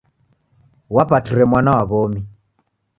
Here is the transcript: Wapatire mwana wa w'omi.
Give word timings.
Wapatire 0.95 1.43
mwana 1.51 1.71
wa 1.75 1.83
w'omi. 1.89 2.21